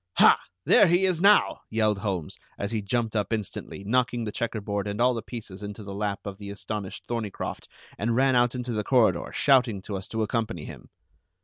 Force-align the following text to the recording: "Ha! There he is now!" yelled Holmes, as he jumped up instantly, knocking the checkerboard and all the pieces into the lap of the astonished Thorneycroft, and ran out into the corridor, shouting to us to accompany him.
"Ha! 0.17 0.39
There 0.65 0.87
he 0.87 1.05
is 1.05 1.21
now!" 1.21 1.59
yelled 1.69 1.99
Holmes, 1.99 2.39
as 2.57 2.71
he 2.71 2.81
jumped 2.81 3.15
up 3.15 3.31
instantly, 3.31 3.83
knocking 3.83 4.23
the 4.23 4.31
checkerboard 4.31 4.87
and 4.87 4.99
all 4.99 5.13
the 5.13 5.21
pieces 5.21 5.61
into 5.61 5.83
the 5.83 5.93
lap 5.93 6.21
of 6.25 6.39
the 6.39 6.49
astonished 6.49 7.05
Thorneycroft, 7.05 7.67
and 7.99 8.15
ran 8.15 8.35
out 8.35 8.55
into 8.55 8.73
the 8.73 8.83
corridor, 8.83 9.29
shouting 9.31 9.79
to 9.83 9.95
us 9.95 10.07
to 10.07 10.23
accompany 10.23 10.65
him. 10.65 10.89